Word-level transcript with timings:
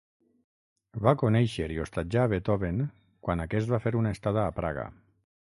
Va 1.07 1.13
conèixer 1.23 1.67
i 1.73 1.77
hostatjà 1.83 2.23
a 2.23 2.31
Beethoven 2.33 2.81
quan 3.29 3.45
aquest 3.47 3.73
va 3.75 3.83
fer 3.87 3.95
una 4.01 4.17
estada 4.19 4.49
a 4.49 4.57
Praga. 4.63 4.89